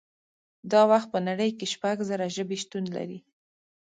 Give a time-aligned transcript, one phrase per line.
[0.71, 3.19] دا وخت په نړۍ کې شپږ زره ژبې شتون لري